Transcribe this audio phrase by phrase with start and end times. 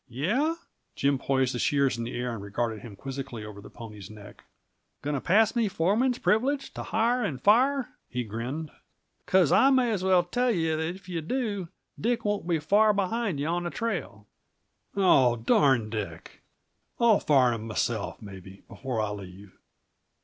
[0.09, 0.55] "Yeah?"
[0.95, 4.43] Jim poised the shears in air and regarded him quizzically over the pony's neck.
[5.03, 8.71] "Going to pass me foreman's privilege to hire and fire?" he grinned.
[9.23, 11.67] "Because I may as well tell you that if you do,
[11.99, 14.25] Dick won't be far behind you on the trail."
[14.95, 16.41] "Oh, darn Dick.
[16.99, 19.55] I'll fire him myself, maybe, before I leave.